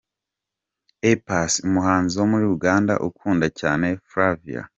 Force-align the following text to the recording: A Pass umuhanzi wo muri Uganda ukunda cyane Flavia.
A 1.09 1.11
Pass 1.25 1.51
umuhanzi 1.67 2.13
wo 2.19 2.25
muri 2.31 2.45
Uganda 2.55 2.93
ukunda 3.07 3.47
cyane 3.59 3.87
Flavia. 4.09 4.61